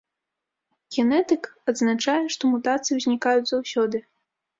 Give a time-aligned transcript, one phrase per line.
[0.95, 3.97] Генетык адзначае, што мутацыі ўзнікаюць заўсёды.